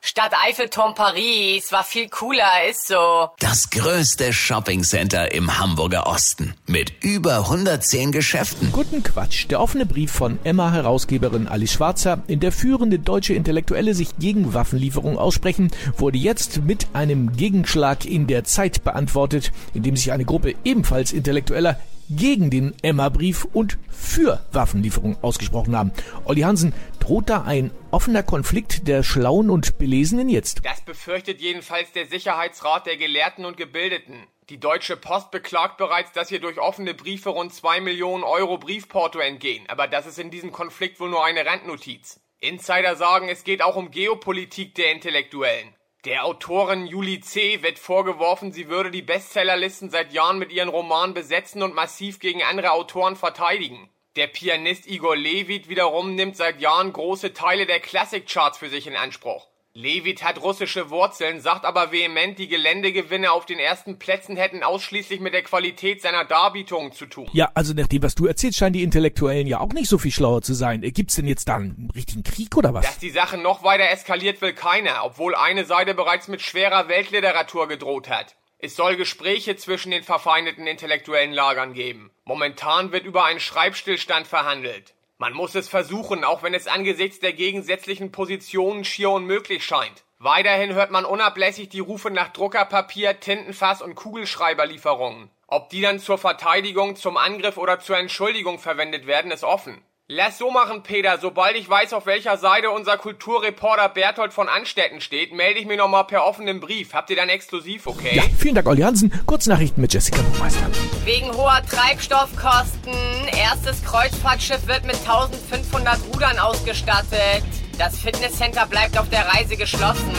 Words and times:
Stadt 0.00 0.32
Eiffelturm 0.46 0.94
Paris 0.94 1.72
war 1.72 1.82
viel 1.82 2.08
cooler, 2.08 2.68
ist 2.70 2.86
so. 2.86 3.30
Das 3.40 3.68
größte 3.70 4.32
Shoppingcenter 4.32 5.32
im 5.32 5.58
Hamburger 5.58 6.06
Osten 6.06 6.54
mit 6.66 6.92
über 7.02 7.38
110 7.38 8.12
Geschäften. 8.12 8.70
Guten 8.70 9.02
Quatsch. 9.02 9.46
Der 9.50 9.60
offene 9.60 9.86
Brief 9.86 10.12
von 10.12 10.38
Emma-Herausgeberin 10.44 11.48
Alice 11.48 11.72
Schwarzer, 11.72 12.22
in 12.28 12.38
der 12.38 12.52
führende 12.52 13.00
deutsche 13.00 13.34
Intellektuelle 13.34 13.92
sich 13.92 14.16
gegen 14.18 14.54
Waffenlieferung 14.54 15.18
aussprechen, 15.18 15.70
wurde 15.96 16.18
jetzt 16.18 16.62
mit 16.62 16.86
einem 16.92 17.32
Gegenschlag 17.32 18.04
in 18.04 18.28
der 18.28 18.44
Zeit 18.44 18.84
beantwortet, 18.84 19.52
in 19.74 19.82
dem 19.82 19.96
sich 19.96 20.12
eine 20.12 20.24
Gruppe 20.24 20.54
ebenfalls 20.64 21.12
Intellektueller 21.12 21.78
gegen 22.10 22.50
den 22.50 22.74
Emma-Brief 22.82 23.44
und 23.52 23.78
für 23.90 24.44
Waffenlieferung 24.52 25.16
ausgesprochen 25.22 25.76
haben. 25.76 25.92
Olli 26.24 26.42
Hansen, 26.42 26.72
droht 27.00 27.30
da 27.30 27.42
ein 27.42 27.70
offener 27.90 28.22
Konflikt 28.22 28.86
der 28.86 29.02
Schlauen 29.02 29.50
und 29.50 29.78
Belesenen 29.78 30.28
jetzt? 30.28 30.60
Das 30.64 30.80
befürchtet 30.82 31.40
jedenfalls 31.40 31.92
der 31.92 32.06
Sicherheitsrat 32.06 32.86
der 32.86 32.96
Gelehrten 32.96 33.44
und 33.44 33.56
Gebildeten. 33.56 34.26
Die 34.50 34.60
Deutsche 34.60 34.96
Post 34.96 35.30
beklagt 35.30 35.76
bereits, 35.76 36.12
dass 36.12 36.28
hier 36.30 36.40
durch 36.40 36.58
offene 36.58 36.94
Briefe 36.94 37.30
rund 37.30 37.52
zwei 37.52 37.80
Millionen 37.80 38.24
Euro 38.24 38.58
Briefporto 38.58 39.18
entgehen, 39.18 39.64
aber 39.68 39.88
das 39.88 40.06
ist 40.06 40.18
in 40.18 40.30
diesem 40.30 40.52
Konflikt 40.52 41.00
wohl 41.00 41.10
nur 41.10 41.24
eine 41.24 41.44
Randnotiz. 41.44 42.20
Insider 42.40 42.96
sagen, 42.96 43.28
es 43.28 43.42
geht 43.42 43.62
auch 43.62 43.76
um 43.76 43.90
Geopolitik 43.90 44.74
der 44.74 44.92
Intellektuellen. 44.92 45.74
Der 46.04 46.24
Autorin 46.24 46.86
Julie 46.86 47.18
C. 47.20 47.60
wird 47.62 47.76
vorgeworfen, 47.76 48.52
sie 48.52 48.68
würde 48.68 48.92
die 48.92 49.02
Bestsellerlisten 49.02 49.90
seit 49.90 50.12
Jahren 50.12 50.38
mit 50.38 50.52
ihren 50.52 50.68
Romanen 50.68 51.12
besetzen 51.12 51.60
und 51.60 51.74
massiv 51.74 52.20
gegen 52.20 52.40
andere 52.44 52.70
Autoren 52.70 53.16
verteidigen. 53.16 53.90
Der 54.14 54.28
Pianist 54.28 54.86
Igor 54.86 55.16
Levit 55.16 55.68
wiederum 55.68 56.14
nimmt 56.14 56.36
seit 56.36 56.60
Jahren 56.60 56.92
große 56.92 57.32
Teile 57.32 57.66
der 57.66 57.80
Classic-Charts 57.80 58.58
für 58.58 58.68
sich 58.68 58.86
in 58.86 58.94
Anspruch. 58.94 59.48
Levit 59.78 60.24
hat 60.24 60.42
russische 60.42 60.90
Wurzeln, 60.90 61.40
sagt 61.40 61.64
aber 61.64 61.92
vehement, 61.92 62.36
die 62.36 62.48
Geländegewinne 62.48 63.30
auf 63.30 63.46
den 63.46 63.60
ersten 63.60 63.96
Plätzen 64.00 64.36
hätten 64.36 64.64
ausschließlich 64.64 65.20
mit 65.20 65.34
der 65.34 65.44
Qualität 65.44 66.02
seiner 66.02 66.24
Darbietungen 66.24 66.90
zu 66.90 67.06
tun. 67.06 67.28
Ja, 67.32 67.52
also 67.54 67.74
nach 67.74 67.86
dem, 67.86 68.02
was 68.02 68.16
du 68.16 68.26
erzählst, 68.26 68.58
scheinen 68.58 68.72
die 68.72 68.82
Intellektuellen 68.82 69.46
ja 69.46 69.60
auch 69.60 69.72
nicht 69.72 69.88
so 69.88 69.96
viel 69.96 70.10
schlauer 70.10 70.42
zu 70.42 70.54
sein. 70.54 70.82
Äh, 70.82 70.90
Gibt's 70.90 71.14
denn 71.14 71.28
jetzt 71.28 71.46
da 71.46 71.54
einen 71.54 71.92
richtigen 71.94 72.24
Krieg 72.24 72.56
oder 72.56 72.74
was? 72.74 72.86
Dass 72.86 72.98
die 72.98 73.10
Sache 73.10 73.38
noch 73.38 73.62
weiter 73.62 73.88
eskaliert, 73.88 74.42
will 74.42 74.52
keiner, 74.52 75.04
obwohl 75.04 75.36
eine 75.36 75.64
Seite 75.64 75.94
bereits 75.94 76.26
mit 76.26 76.42
schwerer 76.42 76.88
Weltliteratur 76.88 77.68
gedroht 77.68 78.08
hat. 78.08 78.34
Es 78.58 78.74
soll 78.74 78.96
Gespräche 78.96 79.54
zwischen 79.54 79.92
den 79.92 80.02
verfeindeten 80.02 80.66
intellektuellen 80.66 81.32
Lagern 81.32 81.72
geben. 81.72 82.10
Momentan 82.24 82.90
wird 82.90 83.04
über 83.04 83.26
einen 83.26 83.38
Schreibstillstand 83.38 84.26
verhandelt. 84.26 84.94
Man 85.20 85.32
muss 85.32 85.56
es 85.56 85.68
versuchen, 85.68 86.22
auch 86.22 86.44
wenn 86.44 86.54
es 86.54 86.68
angesichts 86.68 87.18
der 87.18 87.32
gegensätzlichen 87.32 88.12
Positionen 88.12 88.84
schier 88.84 89.10
unmöglich 89.10 89.64
scheint. 89.64 90.04
Weiterhin 90.20 90.74
hört 90.74 90.92
man 90.92 91.04
unablässig 91.04 91.68
die 91.68 91.80
Rufe 91.80 92.12
nach 92.12 92.28
Druckerpapier, 92.28 93.18
Tintenfass 93.18 93.82
und 93.82 93.96
Kugelschreiberlieferungen. 93.96 95.28
Ob 95.48 95.70
die 95.70 95.80
dann 95.80 95.98
zur 95.98 96.18
Verteidigung, 96.18 96.94
zum 96.94 97.16
Angriff 97.16 97.56
oder 97.56 97.80
zur 97.80 97.98
Entschuldigung 97.98 98.60
verwendet 98.60 99.08
werden, 99.08 99.32
ist 99.32 99.42
offen. 99.42 99.82
Lass 100.06 100.38
so 100.38 100.52
machen, 100.52 100.84
Peter. 100.84 101.18
Sobald 101.18 101.56
ich 101.56 101.68
weiß, 101.68 101.94
auf 101.94 102.06
welcher 102.06 102.36
Seite 102.36 102.70
unser 102.70 102.96
Kulturreporter 102.96 103.88
Berthold 103.88 104.32
von 104.32 104.48
Anstetten 104.48 105.00
steht, 105.00 105.32
melde 105.32 105.58
ich 105.58 105.66
mich 105.66 105.78
nochmal 105.78 106.04
per 106.04 106.24
offenem 106.24 106.60
Brief. 106.60 106.94
Habt 106.94 107.10
ihr 107.10 107.16
dann 107.16 107.28
exklusiv, 107.28 107.88
okay? 107.88 108.14
Ja, 108.16 108.22
vielen 108.38 108.54
Dank, 108.54 108.68
Olli 108.68 108.82
Hansen. 108.82 109.12
Kurznachrichten 109.26 109.80
mit 109.80 109.92
Jessica 109.92 110.22
Buchmeister. 110.22 110.70
Wegen 111.08 111.34
hoher 111.34 111.62
Treibstoffkosten. 111.64 112.92
Erstes 113.34 113.82
Kreuzfahrtschiff 113.82 114.66
wird 114.66 114.84
mit 114.84 114.96
1500 114.96 115.98
Rudern 116.12 116.38
ausgestattet. 116.38 117.44
Das 117.78 117.96
Fitnesscenter 117.96 118.66
bleibt 118.66 118.98
auf 118.98 119.08
der 119.08 119.26
Reise 119.26 119.56
geschlossen. 119.56 120.12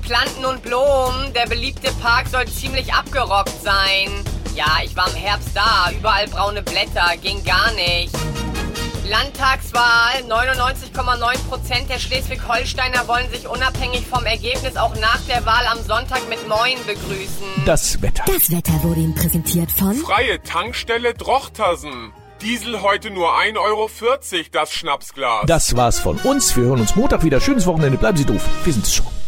Planten 0.00 0.46
und 0.46 0.62
Blumen. 0.62 1.34
Der 1.34 1.46
beliebte 1.46 1.92
Park 2.00 2.28
soll 2.28 2.46
ziemlich 2.48 2.94
abgerockt 2.94 3.62
sein. 3.62 4.08
Ja, 4.54 4.78
ich 4.82 4.96
war 4.96 5.06
im 5.06 5.16
Herbst 5.16 5.50
da. 5.52 5.90
Überall 5.90 6.28
braune 6.28 6.62
Blätter. 6.62 7.18
Ging 7.20 7.44
gar 7.44 7.70
nicht. 7.72 8.16
Landtagswahl. 9.10 10.22
99,9% 10.28 11.88
der 11.88 11.98
Schleswig-Holsteiner 11.98 13.08
wollen 13.08 13.28
sich 13.30 13.46
unabhängig 13.48 14.06
vom 14.06 14.24
Ergebnis 14.24 14.76
auch 14.76 14.94
nach 15.00 15.20
der 15.28 15.44
Wahl 15.44 15.66
am 15.66 15.82
Sonntag 15.82 16.28
mit 16.28 16.48
Moin 16.48 16.78
begrüßen. 16.86 17.64
Das 17.66 18.00
Wetter. 18.00 18.24
Das 18.26 18.50
Wetter 18.50 18.82
wurde 18.84 19.00
Ihnen 19.00 19.14
präsentiert 19.14 19.72
von 19.72 19.94
Freie 19.94 20.40
Tankstelle 20.42 21.14
Drochtersen. 21.14 22.12
Diesel 22.40 22.80
heute 22.80 23.10
nur 23.10 23.34
1,40 23.34 23.58
Euro 23.58 23.90
das 24.52 24.72
Schnapsglas. 24.72 25.44
Das 25.46 25.76
war's 25.76 25.98
von 25.98 26.16
uns. 26.18 26.56
Wir 26.56 26.64
hören 26.64 26.80
uns 26.80 26.96
Montag 26.96 27.22
wieder. 27.22 27.40
Schönes 27.40 27.66
Wochenende. 27.66 27.98
Bleiben 27.98 28.16
Sie 28.16 28.24
doof. 28.24 28.42
Wir 28.64 28.72
sind's 28.72 28.94
schon. 28.94 29.19